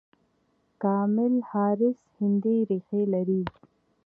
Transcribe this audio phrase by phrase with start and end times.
[0.81, 3.41] کاملا هاریس هندي ریښې لري.